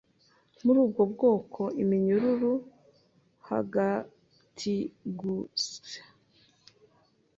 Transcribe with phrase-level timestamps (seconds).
[0.63, 2.53] muri ubwo bwoko iminyururu
[3.47, 6.03] hagatigusya